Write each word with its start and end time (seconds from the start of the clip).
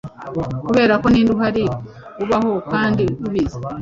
kuberako 0.67 1.05
ninde 1.09 1.31
uhari 1.35 1.63
ubaho 2.23 2.51
kandi 2.71 3.03
ubizi 3.27 3.59